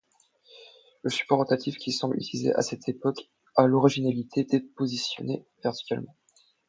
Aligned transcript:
Le 1.03 1.11
support 1.11 1.37
rotatif 1.37 1.77
qu'il 1.77 1.93
semble 1.93 2.17
utiliser 2.17 2.51
à 2.55 2.63
cette 2.63 2.89
époque 2.89 3.29
a 3.55 3.67
l'originalité 3.67 4.43
d'être 4.43 4.73
positionné 4.73 5.45
verticalement. 5.63 6.15